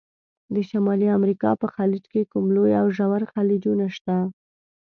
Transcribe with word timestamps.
د 0.53 0.55
شمالي 0.69 1.07
امریکا 1.17 1.49
په 1.61 1.67
خلیج 1.75 2.03
کې 2.11 2.29
کوم 2.31 2.45
لوی 2.55 2.73
او 2.81 2.87
ژور 2.97 3.21
خلیجونه 3.33 3.85
شته؟ 3.95 4.15